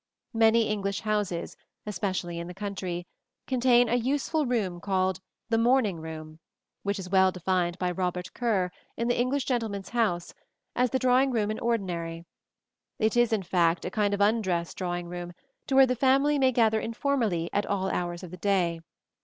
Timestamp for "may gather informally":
16.39-17.51